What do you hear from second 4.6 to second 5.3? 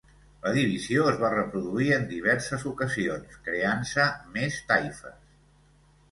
taifes.